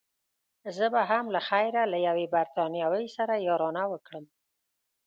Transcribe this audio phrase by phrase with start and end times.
[0.77, 4.25] زه به هم له خیره له یوې بریتانوۍ سره یارانه وکړم.